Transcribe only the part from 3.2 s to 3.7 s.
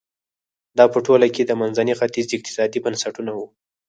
وو.